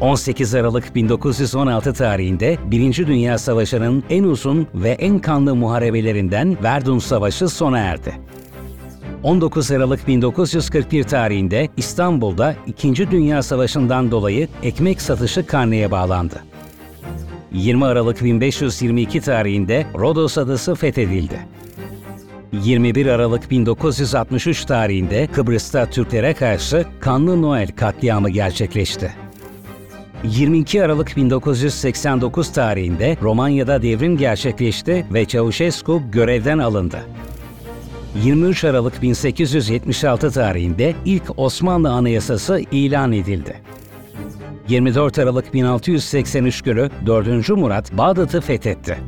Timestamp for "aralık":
0.54-0.94, 9.70-10.08, 17.84-18.24, 23.06-23.50, 30.84-31.16, 38.64-39.02, 45.18-45.54